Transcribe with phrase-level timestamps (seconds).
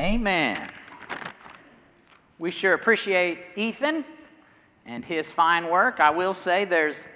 [0.00, 0.56] Amen.
[2.38, 4.06] We sure appreciate Ethan
[4.86, 6.00] and his fine work.
[6.00, 7.06] I will say there's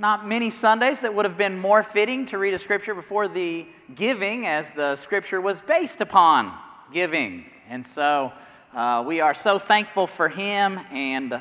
[0.00, 3.64] not many Sundays that would have been more fitting to read a scripture before the
[3.94, 6.52] giving, as the scripture was based upon
[6.92, 7.44] giving.
[7.68, 8.32] And so
[8.74, 11.40] uh, we are so thankful for him, and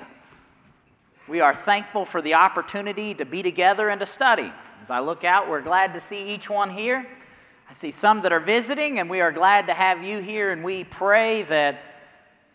[1.28, 4.54] we are thankful for the opportunity to be together and to study.
[4.84, 7.08] As I look out, we're glad to see each one here.
[7.68, 10.64] I see some that are visiting, and we are glad to have you here, and
[10.64, 11.80] we pray that,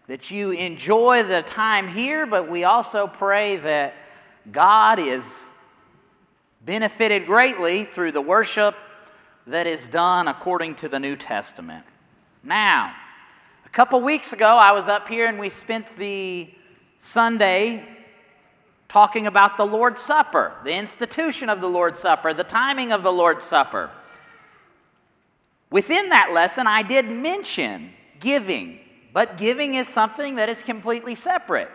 [0.07, 3.95] that you enjoy the time here, but we also pray that
[4.53, 5.45] God is
[6.65, 8.77] benefited greatly through the worship
[9.47, 11.85] that is done according to the New Testament.
[12.45, 12.95] Now,
[13.67, 16.53] a couple weeks ago, I was up here and we spent the
[16.99, 17.85] Sunday
[18.89, 23.13] talking about the Lord's Supper, the institution of the Lord's Supper, the timing of the
[23.13, 23.91] Lord's Supper.
[25.71, 28.81] Within that lesson, I did mention giving,
[29.13, 31.71] but giving is something that is completely separate.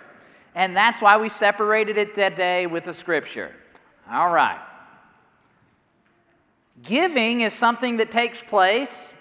[0.53, 3.53] And that's why we separated it that day with the scripture.
[4.09, 4.59] All right.
[6.83, 9.13] Giving is something that takes place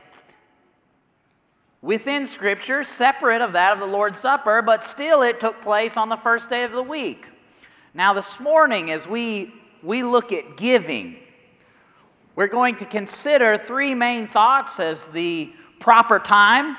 [1.84, 6.08] within Scripture, separate of that of the Lord's Supper, but still it took place on
[6.08, 7.30] the first day of the week.
[7.92, 9.52] Now, this morning, as we,
[9.82, 11.16] we look at giving,
[12.36, 16.76] we're going to consider three main thoughts as the proper time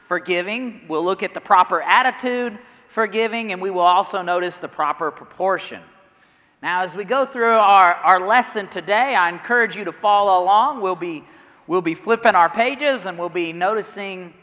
[0.00, 0.84] for giving.
[0.88, 5.10] We'll look at the proper attitude for giving, and we will also notice the proper
[5.10, 5.80] proportion.
[6.62, 10.80] Now, as we go through our, our lesson today, I encourage you to follow along.
[10.80, 11.22] We'll be,
[11.66, 14.34] we'll be flipping our pages and we'll be noticing,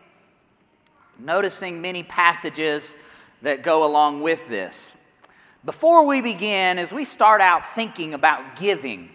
[1.19, 2.95] noticing many passages
[3.41, 4.95] that go along with this.
[5.65, 9.09] Before we begin, as we start out thinking about giving,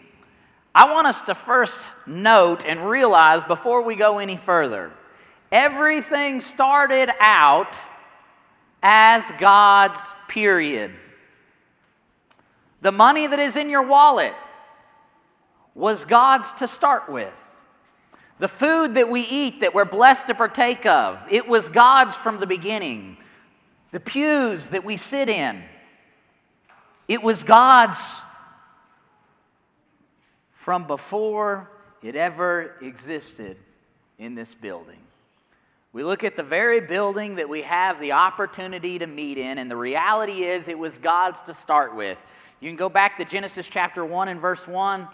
[0.74, 4.92] I want us to first note and realize before we go any further
[5.50, 7.78] everything started out
[8.82, 10.92] as God's period.
[12.82, 14.34] The money that is in your wallet
[15.74, 17.44] was God's to start with.
[18.38, 22.38] The food that we eat that we're blessed to partake of, it was God's from
[22.38, 23.16] the beginning.
[23.90, 25.62] The pews that we sit in,
[27.08, 28.20] it was God's
[30.68, 31.66] from before
[32.02, 33.56] it ever existed
[34.18, 34.98] in this building.
[35.94, 39.70] We look at the very building that we have the opportunity to meet in, and
[39.70, 42.22] the reality is it was God's to start with.
[42.60, 45.08] You can go back to Genesis chapter 1 and verse 1,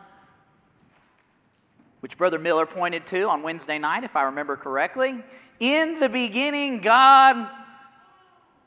[2.01, 5.23] which Brother Miller pointed to on Wednesday night, if I remember correctly.
[5.61, 7.49] In the beginning, God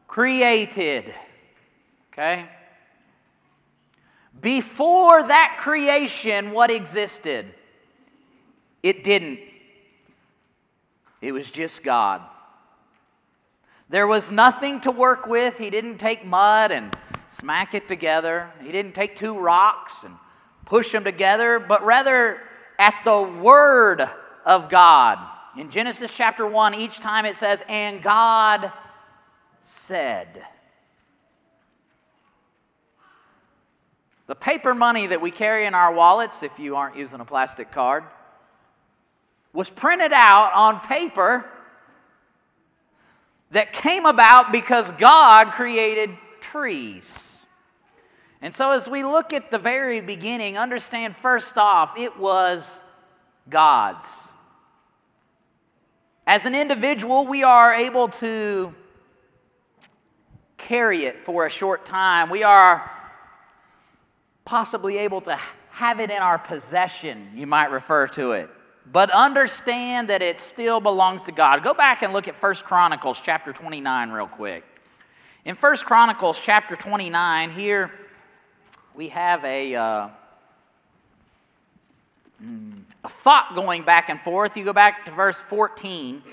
[0.08, 1.14] created.
[2.14, 2.48] Okay?
[4.42, 7.46] Before that creation, what existed?
[8.84, 9.40] It didn't.
[11.22, 12.22] It was just God.
[13.90, 15.58] There was nothing to work with.
[15.58, 16.96] He didn't take mud and
[17.28, 18.52] smack it together.
[18.62, 20.16] He didn't take two rocks and
[20.66, 22.42] push them together, but rather
[22.78, 24.08] at the Word
[24.46, 25.20] of God.
[25.58, 28.72] In Genesis chapter 1, each time it says, and God
[29.62, 30.44] said.
[34.28, 37.72] The paper money that we carry in our wallets, if you aren't using a plastic
[37.72, 38.04] card,
[39.54, 41.46] was printed out on paper
[43.52, 46.12] that came about because God created
[46.42, 47.46] trees.
[48.42, 52.84] And so, as we look at the very beginning, understand first off, it was
[53.50, 54.32] God's.
[56.28, 58.76] As an individual, we are able to
[60.58, 62.30] carry it for a short time.
[62.30, 62.92] We are
[64.48, 65.38] possibly able to
[65.72, 68.50] have it in our possession, you might refer to it.
[68.90, 71.66] But understand that it still belongs to God.
[71.66, 74.64] Go back and look at First Chronicles chapter 29 real quick.
[75.44, 77.92] In First Chronicles chapter 29, here
[78.96, 80.10] we have a, uh,
[82.42, 84.56] mm, a thought going back and forth.
[84.56, 86.24] You go back to verse 14.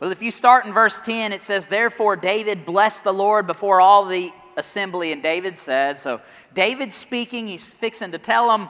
[0.00, 3.80] Well, if you start in verse 10, it says, Therefore David blessed the Lord before
[3.80, 6.20] all the assembly, and David said, so
[6.54, 8.68] David's speaking, he's fixing to tell them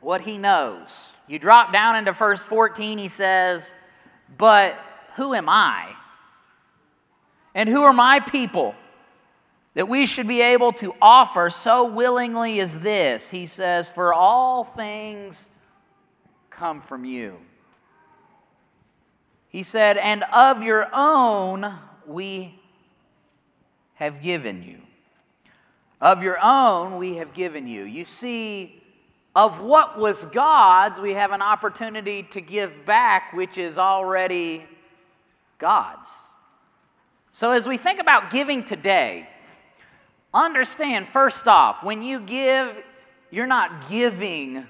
[0.00, 1.14] what he knows.
[1.26, 3.74] You drop down into verse 14, he says,
[4.38, 4.78] But
[5.14, 5.94] who am I?
[7.54, 8.74] And who are my people
[9.74, 13.30] that we should be able to offer so willingly as this?
[13.30, 15.50] He says, For all things
[16.50, 17.38] come from you.
[19.48, 21.74] He said, And of your own
[22.06, 22.61] we
[24.02, 24.78] have given you.
[26.00, 27.84] Of your own we have given you.
[27.84, 28.82] You see,
[29.34, 34.64] of what was God's, we have an opportunity to give back, which is already
[35.58, 36.26] God's.
[37.30, 39.28] So, as we think about giving today,
[40.34, 42.76] understand first off, when you give,
[43.30, 44.66] you're not giving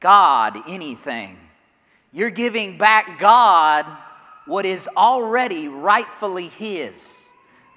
[0.00, 1.38] God anything.
[2.12, 3.86] You're giving back God
[4.44, 7.21] what is already rightfully His,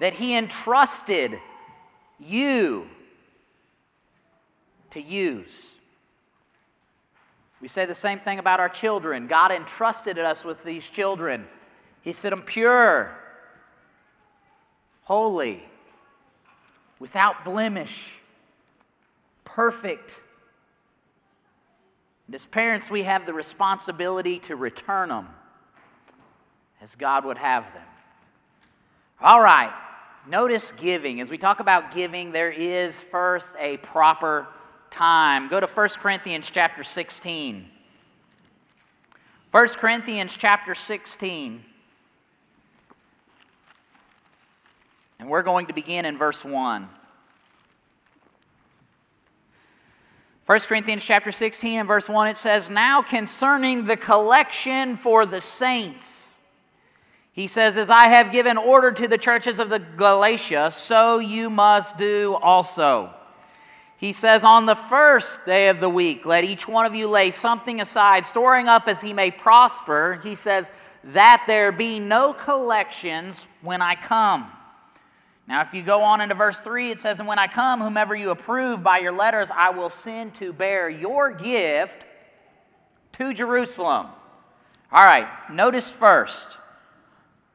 [0.00, 1.38] that He entrusted
[2.18, 2.88] you
[4.90, 5.76] to use.
[7.60, 9.26] We say the same thing about our children.
[9.26, 11.46] God entrusted us with these children.
[12.02, 13.16] He said them pure,
[15.02, 15.64] holy,
[16.98, 18.20] without blemish,
[19.44, 20.20] perfect.
[22.26, 25.28] And as parents, we have the responsibility to return them
[26.80, 27.82] as God would have them.
[29.20, 29.72] All right,
[30.28, 31.20] notice giving.
[31.20, 34.46] As we talk about giving, there is first a proper
[34.90, 35.48] time.
[35.48, 37.66] Go to 1 Corinthians chapter 16.
[39.50, 41.64] 1 Corinthians chapter 16.
[45.18, 46.88] And we're going to begin in verse 1.
[50.46, 55.40] 1 Corinthians chapter 16 and verse 1 it says, Now concerning the collection for the
[55.40, 56.35] saints,
[57.36, 61.50] he says, As I have given order to the churches of the Galatia, so you
[61.50, 63.12] must do also.
[63.98, 67.30] He says, On the first day of the week, let each one of you lay
[67.30, 70.18] something aside, storing up as he may prosper.
[70.22, 70.70] He says,
[71.04, 74.50] That there be no collections when I come.
[75.46, 78.14] Now, if you go on into verse 3, it says, And when I come, whomever
[78.14, 82.06] you approve by your letters, I will send to bear your gift
[83.12, 84.06] to Jerusalem.
[84.90, 86.60] All right, notice first,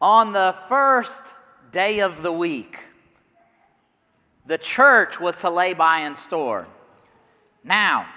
[0.02, 1.36] on the first
[1.72, 2.80] day of the week,
[4.48, 6.68] the church was to lay by and store.
[7.64, 8.08] Now,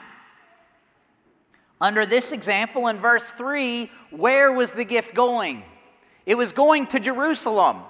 [1.81, 5.62] under this example in verse 3, where was the gift going?
[6.25, 7.82] It was going to Jerusalem.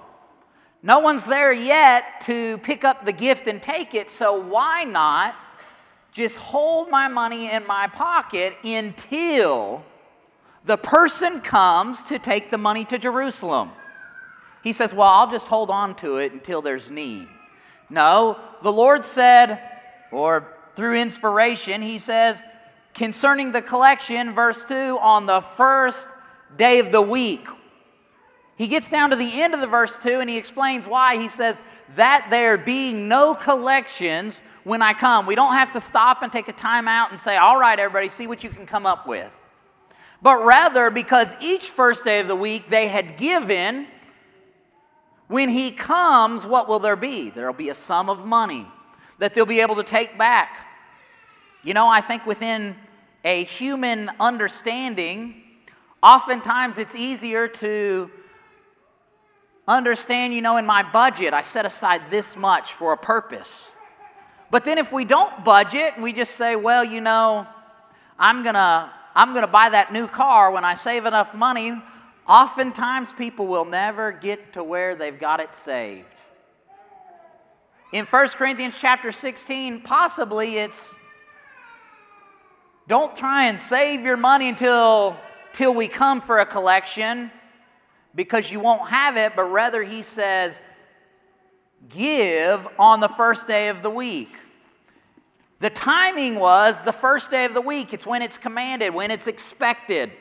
[0.83, 5.35] No one's there yet to pick up the gift and take it, so why not
[6.11, 9.85] just hold my money in my pocket until
[10.65, 13.71] the person comes to take the money to Jerusalem?
[14.65, 17.27] He says, Well, I'll just hold on to it until there's need.
[17.87, 19.61] No, the Lord said,
[20.11, 22.41] or through inspiration, He says,
[22.95, 26.09] concerning the collection, verse 2, on the first
[26.57, 27.47] day of the week,
[28.57, 31.17] he gets down to the end of the verse 2 and he explains why.
[31.17, 31.61] He says,
[31.95, 35.27] That there being no collections when I come.
[35.27, 38.09] We don't have to stop and take a time out and say, All right, everybody,
[38.09, 39.31] see what you can come up with.
[40.23, 43.87] But rather, because each first day of the week they had given,
[45.27, 47.29] when he comes, what will there be?
[47.29, 48.67] There will be a sum of money
[49.19, 50.67] that they'll be able to take back.
[51.63, 52.75] You know, I think within
[53.23, 55.41] a human understanding,
[56.03, 58.11] oftentimes it's easier to
[59.67, 63.71] understand, you know, in my budget, I set aside this much for a purpose.
[64.51, 67.47] But then if we don't budget and we just say, well, you know,
[68.19, 71.81] I'm going to I'm going to buy that new car when I save enough money,
[72.27, 76.05] oftentimes people will never get to where they've got it saved.
[77.93, 80.97] In 1 Corinthians chapter 16, possibly it's
[82.87, 85.17] don't try and save your money until
[85.53, 87.31] till we come for a collection
[88.13, 90.61] because you won't have it, but rather he says,
[91.89, 94.35] give on the first day of the week.
[95.59, 97.93] The timing was the first day of the week.
[97.93, 100.11] It's when it's commanded, when it's expected.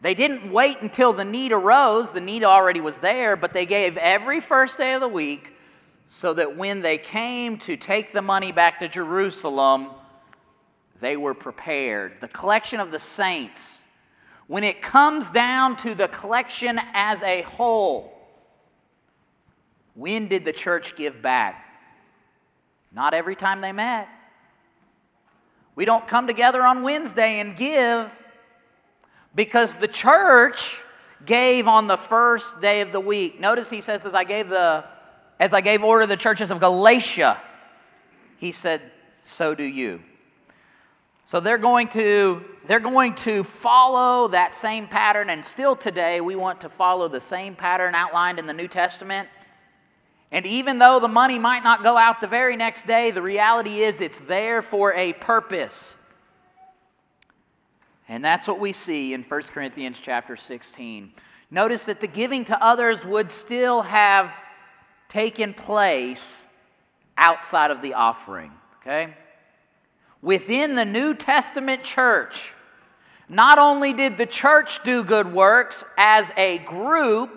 [0.00, 2.10] They didn't wait until the need arose.
[2.10, 5.54] The need already was there, but they gave every first day of the week
[6.06, 9.88] so that when they came to take the money back to Jerusalem,
[11.00, 12.20] they were prepared.
[12.20, 13.84] The collection of the saints
[14.50, 18.12] when it comes down to the collection as a whole,
[19.94, 21.64] when did the church give back?
[22.90, 24.08] Not every time they met.
[25.76, 28.12] We don't come together on Wednesday and give
[29.34, 30.82] because the church
[31.24, 33.40] gave on the first day of the week.
[33.40, 34.84] Notice he says, as I gave the
[35.38, 37.40] as I gave order to the churches of Galatia,
[38.36, 38.82] he said,
[39.22, 40.02] so do you.
[41.24, 46.36] So they're going to they're going to follow that same pattern and still today we
[46.36, 49.28] want to follow the same pattern outlined in the New Testament.
[50.32, 53.80] And even though the money might not go out the very next day, the reality
[53.80, 55.96] is it's there for a purpose.
[58.10, 61.12] And that's what we see in 1 Corinthians chapter 16.
[61.50, 64.38] Notice that the giving to others would still have
[65.08, 66.46] taken place
[67.16, 68.52] outside of the offering,
[68.82, 69.14] okay?
[70.22, 72.54] within the New Testament church,
[73.28, 77.30] not only did the church do good works as a group,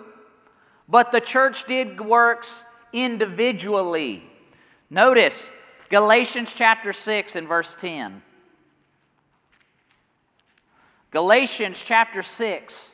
[0.88, 4.22] but the church did works individually.
[4.90, 5.50] Notice
[5.88, 8.22] Galatians chapter 6 and verse 10.
[11.14, 12.92] Galatians chapter 6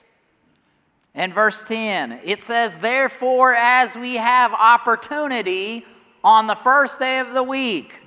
[1.14, 2.20] and verse 10.
[2.22, 5.86] It says, Therefore, as we have opportunity
[6.22, 8.02] on the first day of the week,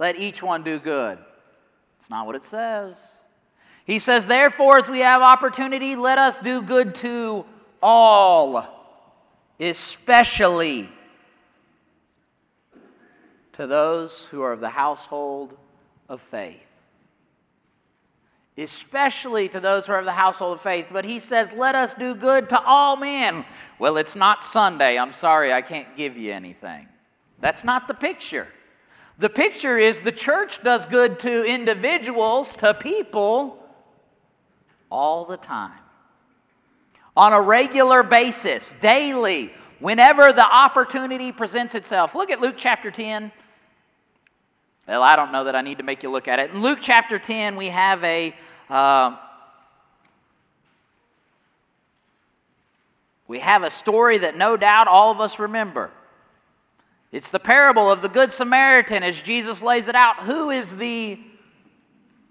[0.00, 1.16] let each one do good.
[1.96, 3.20] It's not what it says.
[3.84, 7.44] He says, Therefore, as we have opportunity, let us do good to
[7.80, 8.66] all,
[9.60, 10.88] especially
[13.52, 15.56] to those who are of the household
[16.08, 16.71] of faith.
[18.58, 20.88] Especially to those who are of the household of faith.
[20.92, 23.44] But he says, Let us do good to all men.
[23.78, 24.98] Well, it's not Sunday.
[24.98, 26.88] I'm sorry, I can't give you anything.
[27.40, 28.48] That's not the picture.
[29.18, 33.58] The picture is the church does good to individuals, to people,
[34.90, 35.78] all the time.
[37.16, 42.14] On a regular basis, daily, whenever the opportunity presents itself.
[42.14, 43.32] Look at Luke chapter 10.
[44.86, 46.50] Well, I don't know that I need to make you look at it.
[46.50, 48.34] In Luke chapter 10, we have a.
[48.68, 49.16] Uh,
[53.28, 55.90] we have a story that no doubt all of us remember.
[57.12, 60.20] It's the parable of the Good Samaritan as Jesus lays it out.
[60.24, 61.18] Who is the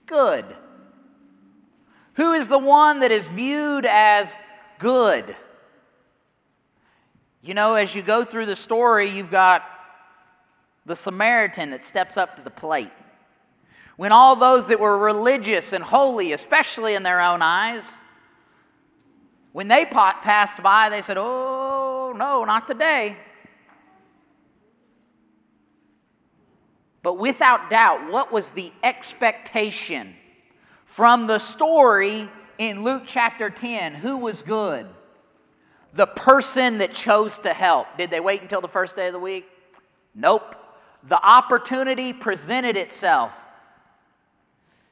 [0.06, 0.46] good?
[2.16, 4.38] Who is the one that is viewed as
[4.80, 5.36] good?
[7.42, 9.64] You know, as you go through the story, you've got
[10.86, 12.92] the Samaritan that steps up to the plate.
[13.98, 17.98] When all those that were religious and holy, especially in their own eyes,
[19.52, 23.18] when they passed by, they said, Oh, no, not today.
[27.04, 30.16] But without doubt, what was the expectation
[30.86, 32.30] from the story
[32.62, 33.96] in Luke chapter 10.
[33.96, 34.86] Who was good?
[35.94, 37.88] The person that chose to help.
[37.98, 39.48] Did they wait until the first day of the week?
[40.14, 40.56] Nope.
[41.04, 43.38] The opportunity presented itself.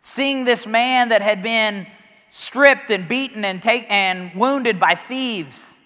[0.01, 1.88] Seeing this man that had been
[2.30, 5.80] stripped and beaten and, take, and wounded by thieves,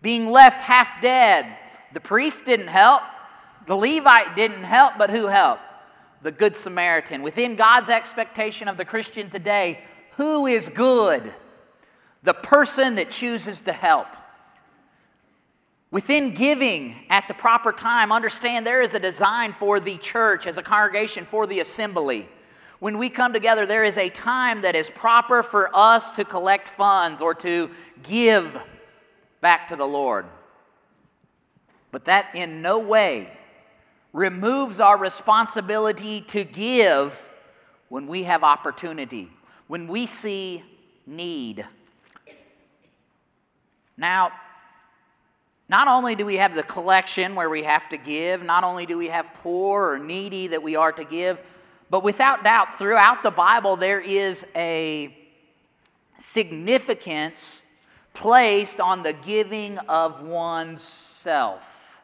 [0.00, 1.46] being left half dead.
[1.92, 3.02] The priest didn't help,
[3.66, 5.62] the Levite didn't help, but who helped?
[6.22, 7.22] the Good Samaritan.
[7.22, 9.80] Within God's expectation of the Christian today,
[10.12, 11.34] who is good?
[12.22, 14.08] The person that chooses to help.
[15.90, 20.58] Within giving at the proper time, understand there is a design for the church as
[20.58, 22.28] a congregation, for the assembly.
[22.78, 26.68] When we come together, there is a time that is proper for us to collect
[26.68, 27.70] funds or to
[28.02, 28.62] give
[29.40, 30.26] back to the Lord.
[31.90, 33.32] But that in no way
[34.12, 37.32] removes our responsibility to give
[37.88, 39.30] when we have opportunity,
[39.68, 40.62] when we see
[41.06, 41.66] need.
[43.96, 44.32] Now,
[45.68, 48.96] not only do we have the collection where we have to give, not only do
[48.96, 51.38] we have poor or needy that we are to give,
[51.90, 55.14] but without doubt, throughout the Bible, there is a
[56.18, 57.64] significance
[58.14, 62.02] placed on the giving of one's self.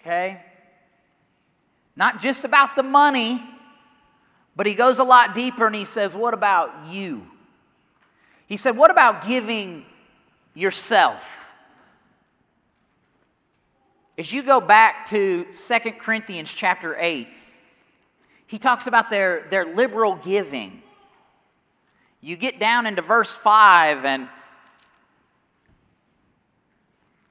[0.00, 0.42] Okay?
[1.96, 3.42] Not just about the money,
[4.56, 7.26] but he goes a lot deeper and he says, What about you?
[8.46, 9.84] He said, What about giving
[10.54, 11.39] yourself?
[14.20, 17.26] As you go back to 2 Corinthians chapter 8,
[18.46, 20.82] he talks about their, their liberal giving.
[22.20, 24.28] You get down into verse 5, and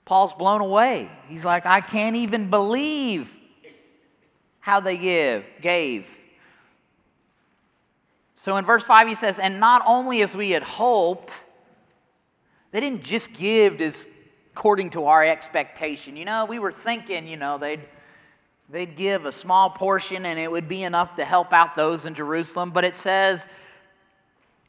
[0.03, 1.07] Paul's blown away.
[1.27, 3.37] He's like, I can't even believe
[4.59, 6.09] how they give, gave.
[8.33, 11.45] So in verse 5, he says, And not only as we had hoped,
[12.71, 14.07] they didn't just give as
[14.59, 16.17] according to our expectation.
[16.17, 17.79] You know, we were thinking, you know, they'd,
[18.69, 22.13] they'd give a small portion and it would be enough to help out those in
[22.13, 22.71] Jerusalem.
[22.71, 23.47] But it says,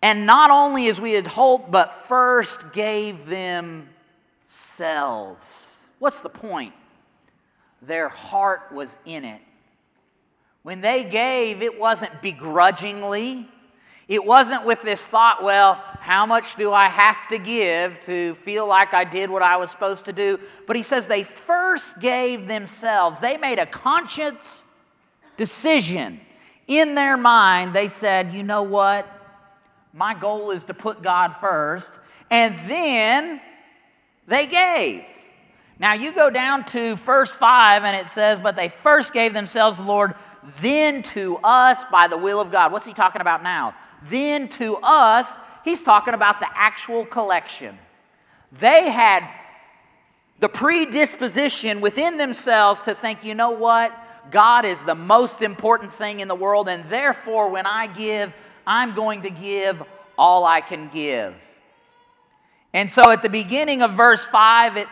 [0.01, 3.89] And not only as we had hoped, but first gave themselves.
[5.99, 6.73] What's the point?
[7.83, 9.41] Their heart was in it.
[10.63, 13.49] When they gave, it wasn't begrudgingly.
[14.11, 18.67] It wasn't with this thought, well, how much do I have to give to feel
[18.67, 20.41] like I did what I was supposed to do?
[20.67, 23.21] But he says they first gave themselves.
[23.21, 24.65] They made a conscious
[25.37, 26.21] decision.
[26.67, 29.07] In their mind, they said, you know what?
[29.93, 32.01] My goal is to put God first.
[32.33, 33.41] And then
[34.27, 35.05] they gave.
[35.81, 39.79] Now you go down to verse 5 and it says, But they first gave themselves
[39.79, 40.15] the Lord,
[40.61, 42.71] then to us by the will of God.
[42.71, 43.75] What's he talking about now?
[44.05, 47.79] Then to us, he's talking about the actual collection.
[48.53, 49.27] They had
[50.39, 53.91] the predisposition within themselves to think, you know what?
[54.31, 58.35] God is the most important thing in the world, and therefore, when I give,
[58.67, 59.83] I'm going to give
[60.19, 61.35] all I can give.
[62.75, 64.87] And so at the beginning of verse 5, it,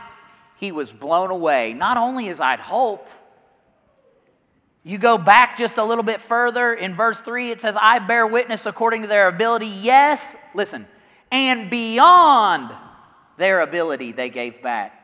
[0.58, 3.16] he was blown away, not only as I'd hoped.
[4.82, 8.26] You go back just a little bit further, in verse 3, it says, I bear
[8.26, 9.66] witness according to their ability.
[9.66, 10.86] Yes, listen,
[11.30, 12.72] and beyond
[13.36, 14.94] their ability they gave back.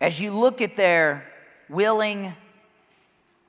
[0.00, 1.26] As you look at their
[1.68, 2.34] willing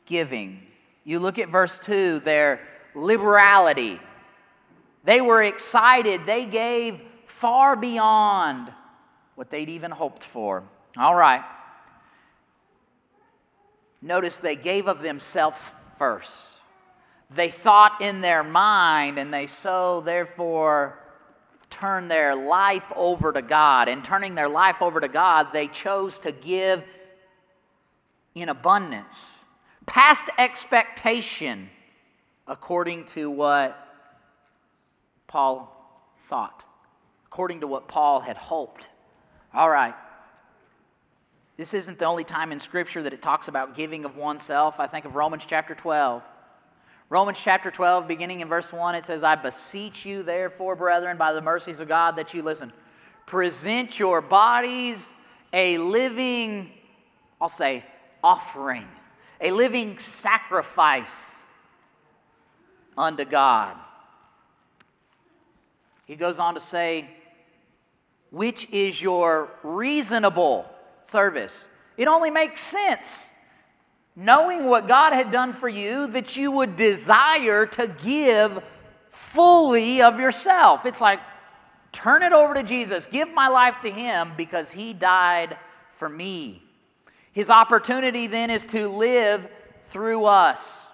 [0.06, 0.62] giving,
[1.04, 2.62] you look at verse 2, their
[2.94, 4.00] liberality.
[5.04, 6.26] They were excited.
[6.26, 8.72] They gave far beyond
[9.36, 10.64] what they'd even hoped for.
[10.98, 11.44] All right.
[14.02, 16.58] Notice they gave of themselves first.
[17.30, 21.00] They thought in their mind, and they so therefore
[21.70, 23.88] turn their life over to God.
[23.88, 26.84] And turning their life over to God, they chose to give
[28.36, 29.44] in abundance,
[29.86, 31.70] past expectation,
[32.48, 33.91] according to what
[35.32, 35.74] Paul
[36.18, 36.66] thought,
[37.26, 38.90] according to what Paul had hoped.
[39.54, 39.96] All right.
[41.56, 44.78] This isn't the only time in Scripture that it talks about giving of oneself.
[44.78, 46.22] I think of Romans chapter 12.
[47.08, 51.32] Romans chapter 12, beginning in verse 1, it says, I beseech you, therefore, brethren, by
[51.32, 52.74] the mercies of God, that you listen,
[53.26, 55.14] present your bodies
[55.54, 56.72] a living,
[57.40, 57.86] I'll say,
[58.22, 58.88] offering,
[59.40, 61.42] a living sacrifice
[62.98, 63.78] unto God.
[66.06, 67.10] He goes on to say,
[68.30, 70.70] which is your reasonable
[71.02, 71.70] service.
[71.98, 73.32] It only makes sense
[74.16, 78.64] knowing what God had done for you, that you would desire to give
[79.10, 80.86] fully of yourself.
[80.86, 81.20] It's like,
[81.92, 85.58] turn it over to Jesus, give my life to Him because He died
[85.96, 86.62] for me.
[87.32, 89.50] His opportunity then is to live
[89.84, 90.90] through us.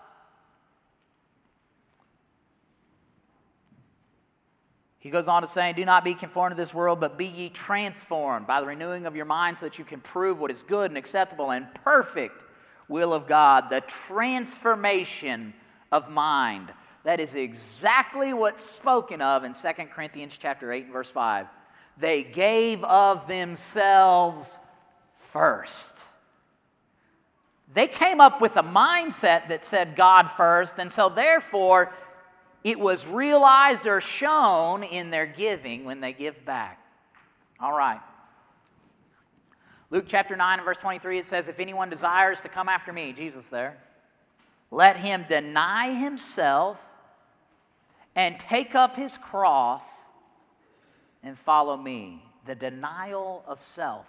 [5.07, 7.47] He goes on to say, Do not be conformed to this world, but be ye
[7.47, 10.91] transformed by the renewing of your mind so that you can prove what is good
[10.91, 12.43] and acceptable and perfect
[12.89, 15.53] will of God, the transformation
[15.93, 16.73] of mind.
[17.05, 21.47] That is exactly what's spoken of in 2 Corinthians chapter 8 and verse 5.
[21.97, 24.59] They gave of themselves
[25.15, 26.05] first.
[27.73, 31.93] They came up with a mindset that said God first, and so therefore
[32.67, 36.85] it was realized or shown in their giving when they give back.
[37.61, 38.01] All right.
[39.89, 43.13] Luke chapter 9 and verse 23, it says, If anyone desires to come after me,
[43.13, 43.77] Jesus there,
[44.69, 46.83] let him deny himself
[48.17, 50.03] and take up his cross
[51.23, 52.21] and follow me.
[52.47, 54.07] The denial of self.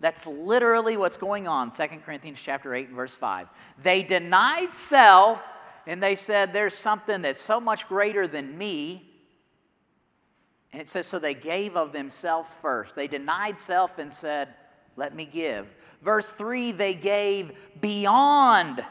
[0.00, 3.46] That's literally what's going on, 2 Corinthians chapter 8 and verse 5.
[3.80, 5.48] They denied self
[5.86, 9.08] and they said, There's something that's so much greater than me.
[10.72, 12.94] And it says, So they gave of themselves first.
[12.94, 14.56] They denied self and said,
[14.96, 15.66] let me give.
[16.02, 18.84] Verse 3 they gave beyond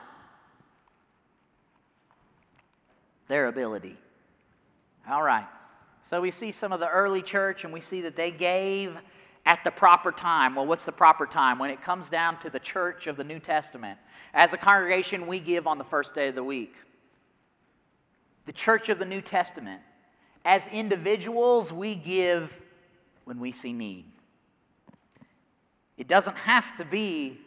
[3.28, 3.98] their ability.
[5.10, 5.48] All right.
[6.00, 8.98] So we see some of the early church and we see that they gave
[9.46, 10.56] at the proper time.
[10.56, 11.60] Well, what's the proper time?
[11.60, 14.00] When it comes down to the church of the New Testament.
[14.34, 16.76] As a congregation, we give on the first day of the week.
[18.46, 19.82] The church of the New Testament.
[20.46, 22.60] As individuals, we give
[23.26, 24.06] when we see need.
[25.98, 27.40] It doesn't have to be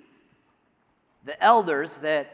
[1.24, 2.30] the elders that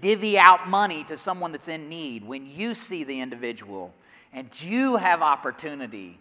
[0.00, 2.24] divvy out money to someone that's in need.
[2.24, 3.92] When you see the individual
[4.32, 6.20] and you have opportunity,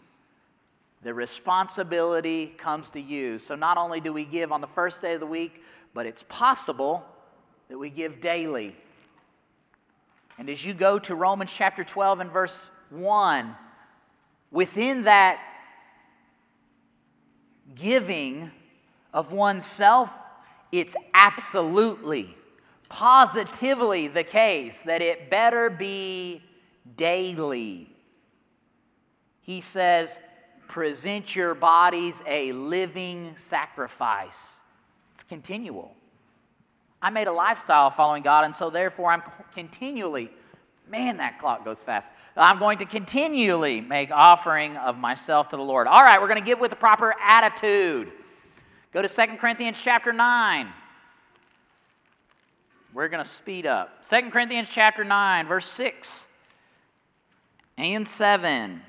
[1.03, 3.37] the responsibility comes to you.
[3.37, 6.23] So not only do we give on the first day of the week, but it's
[6.23, 7.05] possible
[7.69, 8.75] that we give daily.
[10.37, 13.55] And as you go to Romans chapter 12 and verse 1,
[14.51, 15.39] within that
[17.73, 18.51] giving
[19.13, 20.17] of oneself,
[20.71, 22.35] it's absolutely,
[22.89, 26.41] positively the case that it better be
[26.97, 27.89] daily.
[29.41, 30.19] He says,
[30.67, 34.61] present your bodies a living sacrifice.
[35.13, 35.95] It's continual.
[37.01, 39.23] I made a lifestyle following God, and so therefore I'm
[39.53, 40.31] continually
[40.87, 42.13] Man, that clock goes fast.
[42.37, 45.87] I'm going to continually make offering of myself to the Lord.
[45.87, 48.11] All right, we're going to give with the proper attitude.
[48.93, 50.67] Go to 2 Corinthians chapter 9.
[52.93, 54.05] We're going to speed up.
[54.07, 56.27] 2 Corinthians chapter 9, verse 6
[57.77, 58.81] and 7.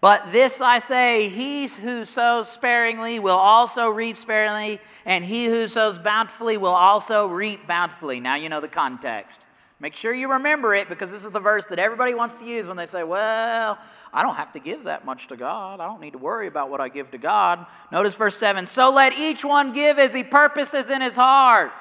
[0.00, 5.66] But this I say he who sows sparingly will also reap sparingly, and he who
[5.66, 8.20] sows bountifully will also reap bountifully.
[8.20, 9.46] Now you know the context.
[9.80, 12.66] Make sure you remember it because this is the verse that everybody wants to use
[12.66, 13.78] when they say, Well,
[14.12, 15.80] I don't have to give that much to God.
[15.80, 17.64] I don't need to worry about what I give to God.
[17.92, 21.72] Notice verse 7 So let each one give as he purposes in his heart.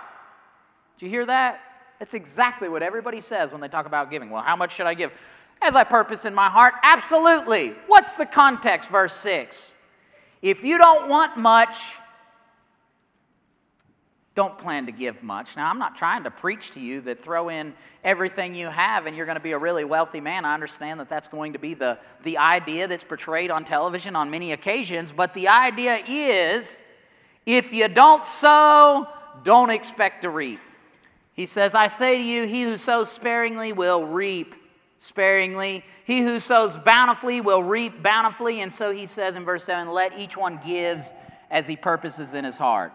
[0.97, 1.59] Did you hear that?
[1.99, 4.29] That's exactly what everybody says when they talk about giving.
[4.29, 5.11] Well, how much should I give?
[5.61, 6.75] As I purpose in my heart?
[6.83, 7.73] Absolutely.
[7.87, 8.89] What's the context?
[8.89, 9.73] Verse 6.
[10.41, 11.95] If you don't want much,
[14.37, 15.57] don't plan to give much.
[15.57, 19.17] Now, I'm not trying to preach to you that throw in everything you have and
[19.17, 20.45] you're going to be a really wealthy man.
[20.45, 24.29] I understand that that's going to be the, the idea that's portrayed on television on
[24.29, 26.83] many occasions, but the idea is
[27.47, 29.07] if you don't sow,
[29.43, 30.59] don't expect to reap.
[31.33, 34.53] He says, I say to you, he who sows sparingly will reap
[34.99, 35.83] sparingly.
[36.05, 38.61] He who sows bountifully will reap bountifully.
[38.61, 41.13] And so he says in verse 7 let each one gives
[41.49, 42.91] as he purposes in his heart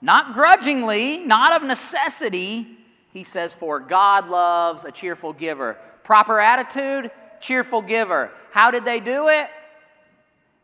[0.00, 2.66] not grudgingly, not of necessity.
[3.12, 5.78] He says, For God loves a cheerful giver.
[6.02, 8.30] Proper attitude, cheerful giver.
[8.50, 9.48] How did they do it?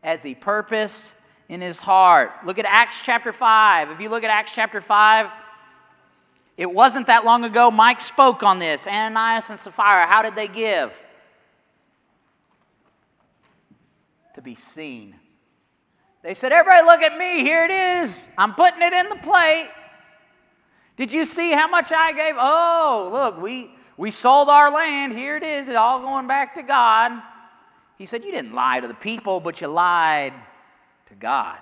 [0.03, 1.15] As he purposed
[1.49, 2.31] in his heart.
[2.45, 3.91] Look at Acts chapter 5.
[3.91, 5.29] If you look at Acts chapter 5,
[6.57, 8.87] it wasn't that long ago Mike spoke on this.
[8.87, 11.03] Ananias and Sapphira, how did they give?
[14.35, 15.15] To be seen.
[16.21, 17.41] They said, Everybody look at me.
[17.41, 18.27] Here it is.
[18.37, 19.69] I'm putting it in the plate.
[20.95, 22.35] Did you see how much I gave?
[22.37, 25.13] Oh, look, we, we sold our land.
[25.13, 25.67] Here it is.
[25.67, 27.21] It's all going back to God.
[27.97, 30.33] He said, You didn't lie to the people, but you lied
[31.07, 31.57] to God.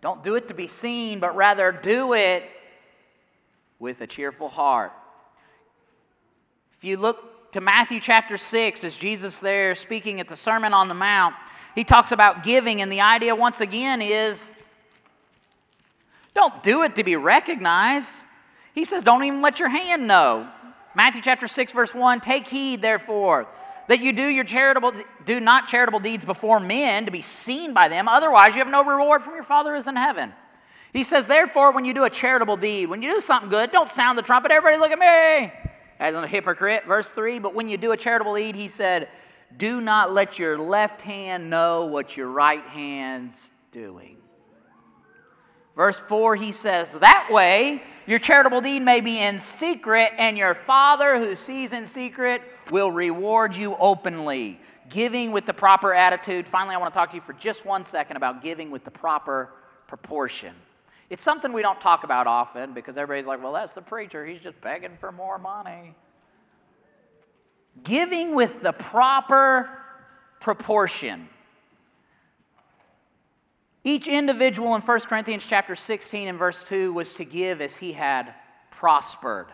[0.00, 2.44] Don't do it to be seen, but rather do it
[3.82, 4.92] with a cheerful heart.
[6.78, 10.86] If you look to Matthew chapter 6, as Jesus there speaking at the Sermon on
[10.86, 11.34] the Mount,
[11.74, 14.54] he talks about giving, and the idea, once again, is
[16.32, 18.22] don't do it to be recognized.
[18.72, 20.48] He says, don't even let your hand know.
[20.94, 23.48] Matthew chapter 6, verse 1 Take heed, therefore,
[23.88, 24.92] that you do your charitable
[25.26, 28.84] do not charitable deeds before men to be seen by them, otherwise you have no
[28.84, 30.34] reward from your Father who is in heaven.
[30.92, 33.88] He says, therefore, when you do a charitable deed, when you do something good, don't
[33.88, 35.52] sound the trumpet, everybody look at me,
[35.98, 36.84] as a hypocrite.
[36.86, 39.08] Verse 3, but when you do a charitable deed, he said,
[39.56, 44.16] do not let your left hand know what your right hand's doing.
[45.74, 50.54] Verse 4, he says, That way your charitable deed may be in secret, and your
[50.54, 54.60] Father who sees in secret will reward you openly.
[54.90, 56.46] Giving with the proper attitude.
[56.46, 58.90] Finally, I want to talk to you for just one second about giving with the
[58.90, 59.54] proper
[59.86, 60.54] proportion.
[61.12, 64.24] It's something we don't talk about often because everybody's like, well, that's the preacher.
[64.24, 65.94] He's just begging for more money.
[67.84, 69.68] Giving with the proper
[70.40, 71.28] proportion.
[73.84, 77.92] Each individual in 1 Corinthians chapter 16 and verse 2 was to give as he
[77.92, 78.34] had
[78.70, 79.48] prospered.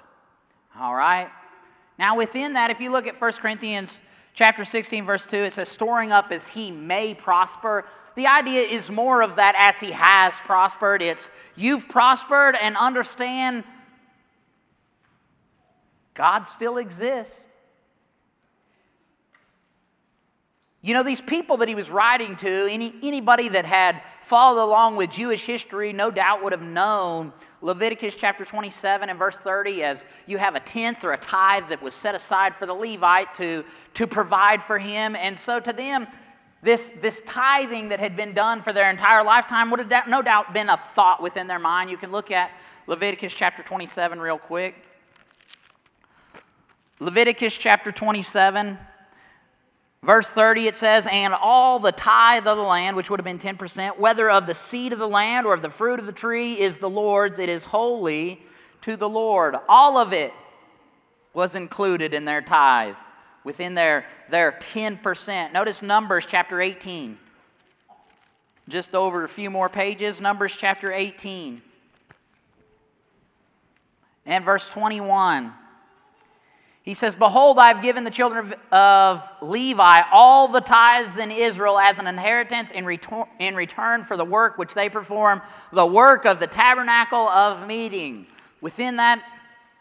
[0.79, 1.29] All right?
[1.99, 4.01] Now, within that, if you look at 1 Corinthians
[4.35, 7.85] chapter 16, verse 2, it says, storing up as he may prosper.
[8.15, 11.03] The idea is more of that as he has prospered.
[11.03, 13.65] It's you've prospered and understand
[16.15, 17.49] God still exists.
[20.81, 24.97] You know, these people that he was writing to, any, anybody that had followed along
[24.97, 30.05] with Jewish history, no doubt would have known Leviticus chapter 27 and verse 30 as
[30.27, 33.65] you have a tenth or a tithe that was set aside for the Levite to,
[33.95, 35.17] to provide for him.
[35.17, 36.07] And so to them,
[36.63, 40.55] this, this tithing that had been done for their entire lifetime would have no doubt
[40.55, 41.91] been a thought within their mind.
[41.91, 42.53] You can look at
[42.87, 44.77] Leviticus chapter 27 real quick.
[47.01, 48.79] Leviticus chapter 27
[50.03, 53.39] Verse 30, it says, And all the tithe of the land, which would have been
[53.39, 56.55] 10%, whether of the seed of the land or of the fruit of the tree,
[56.55, 57.39] is the Lord's.
[57.39, 58.41] It is holy
[58.83, 59.57] to the Lord.
[59.69, 60.33] All of it
[61.35, 62.97] was included in their tithe,
[63.43, 65.53] within their, their 10%.
[65.53, 67.19] Notice Numbers chapter 18.
[68.69, 71.61] Just over a few more pages, Numbers chapter 18.
[74.27, 75.53] And verse 21.
[76.89, 81.99] He says, Behold, I've given the children of Levi all the tithes in Israel as
[81.99, 86.41] an inheritance in return, in return for the work which they perform, the work of
[86.41, 88.27] the tabernacle of meeting.
[88.63, 89.23] Within that,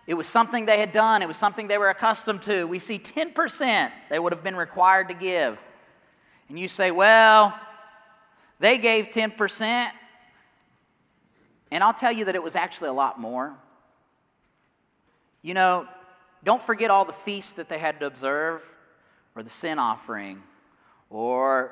[0.05, 2.65] it was something they had done, it was something they were accustomed to.
[2.67, 5.63] We see 10% they would have been required to give.
[6.49, 7.57] And you say, Well,
[8.59, 9.91] they gave 10%.
[11.71, 13.55] And I'll tell you that it was actually a lot more.
[15.41, 15.87] You know,
[16.43, 18.63] don't forget all the feasts that they had to observe,
[19.35, 20.41] or the sin offering,
[21.09, 21.71] or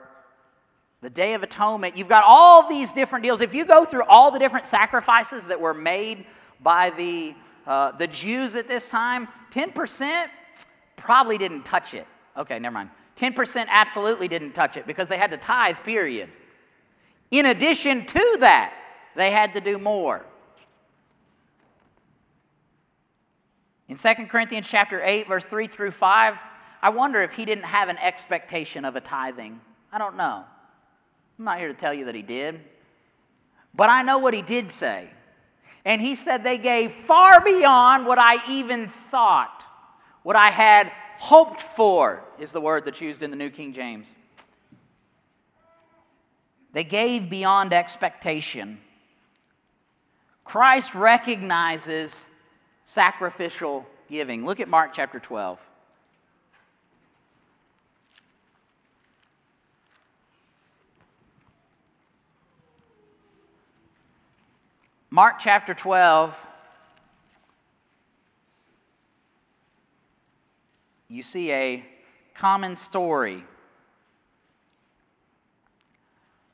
[1.02, 1.98] the Day of Atonement.
[1.98, 3.42] You've got all these different deals.
[3.42, 6.26] If you go through all the different sacrifices that were made
[6.62, 7.36] by the,
[7.68, 10.28] uh, the Jews at this time, 10%
[10.96, 12.08] probably didn't touch it.
[12.36, 12.90] Okay, never mind.
[13.18, 16.30] 10% absolutely didn't touch it because they had to tithe, period.
[17.32, 18.74] In addition to that,
[19.16, 20.26] they had to do more.
[23.88, 26.38] In 2 Corinthians chapter 8 verse 3 through 5,
[26.82, 29.62] I wonder if he didn't have an expectation of a tithing.
[29.92, 30.44] I don't know.
[31.38, 32.62] I'm not here to tell you that he did.
[33.74, 35.10] But I know what he did say.
[35.84, 39.64] And he said they gave far beyond what I even thought,
[40.24, 44.14] what I had hoped for, is the word that's used in the New King James.
[46.74, 48.80] They gave beyond expectation.
[50.44, 52.28] Christ recognizes
[52.86, 54.46] sacrificial giving.
[54.46, 55.60] Look at Mark chapter 12.
[65.10, 66.46] Mark chapter 12,
[71.08, 71.86] you see a
[72.34, 73.46] common story.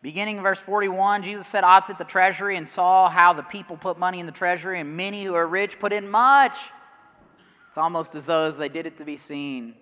[0.02, 4.00] Beginning in verse 41, Jesus set opposite the treasury and saw how the people put
[4.00, 6.58] money in the treasury, and many who are rich put in much.
[7.68, 9.76] It's almost as though they did it to be seen.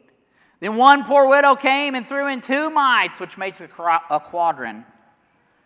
[0.59, 4.85] Then one poor widow came and threw in two mites, which makes a quadrant.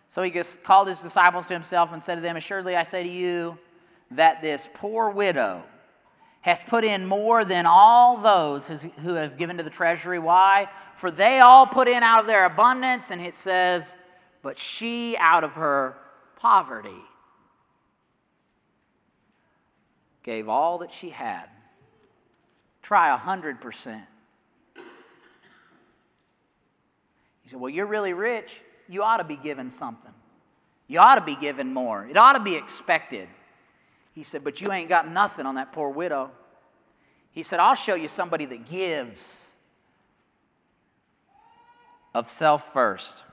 [0.08, 0.30] So he
[0.62, 3.58] called his disciples to himself and said to them, Assuredly, I say to you
[4.12, 5.64] that this poor widow
[6.42, 10.20] has put in more than all those who have given to the treasury.
[10.20, 10.68] Why?
[10.94, 13.96] For they all put in out of their abundance, and it says,
[14.44, 15.96] But she out of her
[16.36, 16.90] poverty
[20.22, 21.46] gave all that she had.
[22.82, 24.04] Try a hundred percent.
[24.76, 24.82] He
[27.48, 30.12] said, Well, you're really rich you ought to be given something.
[30.88, 32.06] You ought to be given more.
[32.06, 33.28] It ought to be expected.
[34.14, 36.30] He said, But you ain't got nothing on that poor widow.
[37.30, 39.56] He said, I'll show you somebody that gives
[42.12, 43.24] of self first.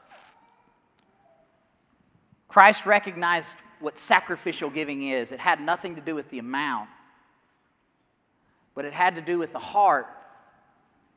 [2.51, 5.31] Christ recognized what sacrificial giving is.
[5.31, 6.89] It had nothing to do with the amount,
[8.75, 10.07] but it had to do with the heart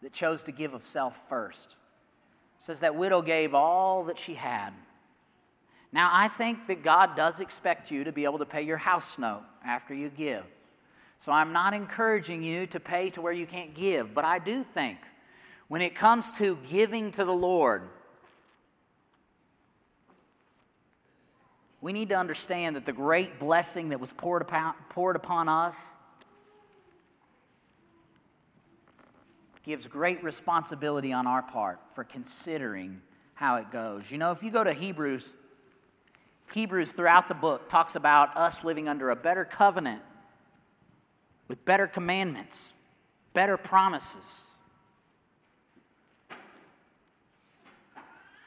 [0.02, 4.34] that chose to give of self first It says that widow gave all that she
[4.34, 4.70] had.
[5.92, 9.18] Now, I think that God does expect you to be able to pay your house
[9.18, 10.44] note after you give.
[11.18, 14.62] So I'm not encouraging you to pay to where you can't give, but I do
[14.62, 14.98] think
[15.66, 17.88] when it comes to giving to the Lord,
[21.84, 25.90] we need to understand that the great blessing that was poured upon, poured upon us
[29.64, 33.02] gives great responsibility on our part for considering
[33.34, 34.10] how it goes.
[34.10, 35.34] You know, if you go to Hebrews,
[36.54, 40.00] Hebrews throughout the book talks about us living under a better covenant
[41.48, 42.72] with better commandments,
[43.34, 44.52] better promises.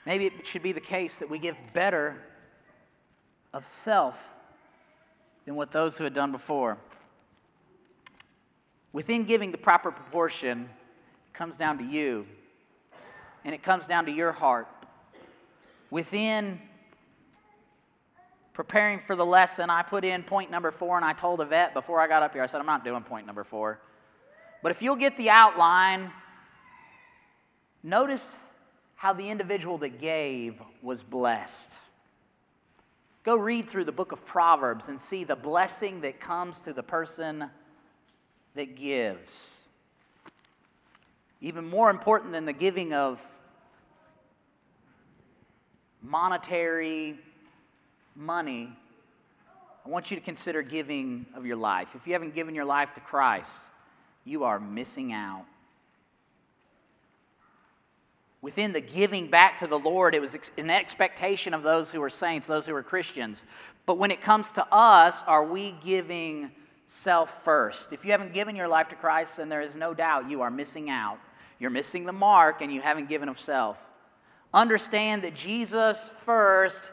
[0.08, 2.24] Maybe it should be the case that we give better
[3.54, 4.30] of self
[5.46, 6.78] than what those who had done before.
[8.94, 10.70] Within giving the proper proportion,
[11.38, 12.26] comes down to you,
[13.46, 14.68] and it comes down to your heart.
[15.92, 16.60] Within
[18.54, 22.02] preparing for the lesson, I put in point number four, and I told Yvette before
[22.02, 23.80] I got up here, I said, I'm not doing point number four.
[24.64, 26.12] But if you'll get the outline,
[27.84, 28.40] notice
[28.96, 31.80] how the individual that gave was blessed.
[33.28, 36.82] Go read through the book of Proverbs and see the blessing that comes to the
[36.82, 37.50] person
[38.56, 39.66] that gives
[41.42, 43.22] even more important than the giving of
[46.02, 47.20] monetary
[48.16, 48.72] money,
[49.86, 51.96] I want you to consider giving of your life.
[51.96, 53.60] If you haven't given your life to Christ,
[54.24, 55.44] you are missing out.
[58.48, 62.10] Within the giving back to the Lord, it was an expectation of those who were
[62.10, 63.46] saints, those who were Christians.
[63.86, 66.52] But when it comes to us, are we giving
[66.88, 67.92] self first?
[67.92, 70.50] If you haven't given your life to Christ, then there is no doubt you are
[70.50, 71.20] missing out
[71.60, 73.84] you're missing the mark and you haven't given of self.
[74.54, 76.92] Understand that Jesus first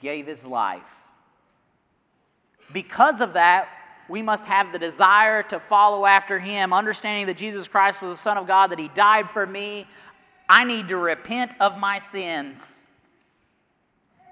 [0.00, 1.02] gave his life.
[2.72, 3.68] Because of that,
[4.10, 8.16] we must have the desire to follow after him, understanding that Jesus Christ was the
[8.16, 9.86] Son of God, that he died for me.
[10.48, 12.82] I need to repent of my sins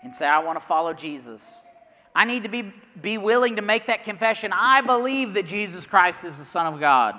[0.03, 1.65] and say, I want to follow Jesus.
[2.15, 4.53] I need to be, be willing to make that confession.
[4.53, 7.15] I believe that Jesus Christ is the Son of God.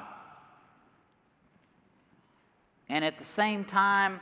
[2.89, 4.19] And at the same time,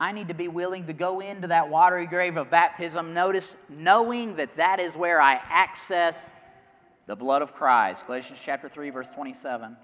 [0.00, 4.36] I need to be willing to go into that watery grave of baptism, notice, knowing
[4.36, 6.30] that that is where I access
[7.12, 8.06] the blood of Christ.
[8.06, 9.76] Galatians chapter 3, verse 27.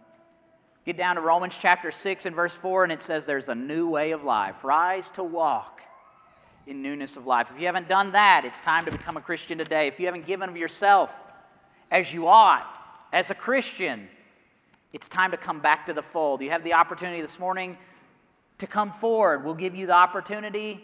[0.86, 3.86] Get down to Romans chapter 6 and verse 4, and it says there's a new
[3.86, 4.64] way of life.
[4.64, 5.82] Rise to walk
[6.66, 7.50] in newness of life.
[7.54, 9.88] If you haven't done that, it's time to become a Christian today.
[9.88, 11.12] If you haven't given of yourself
[11.90, 12.66] as you ought
[13.12, 14.08] as a Christian,
[14.94, 16.40] it's time to come back to the fold.
[16.40, 17.76] You have the opportunity this morning
[18.56, 19.44] to come forward.
[19.44, 20.82] We'll give you the opportunity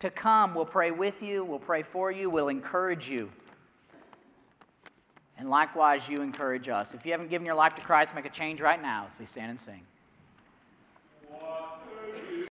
[0.00, 0.56] to come.
[0.56, 3.30] We'll pray with you, we'll pray for you, we'll encourage you.
[5.38, 6.94] And likewise, you encourage us.
[6.94, 9.24] If you haven't given your life to Christ, make a change right now as we
[9.24, 9.82] stand and sing.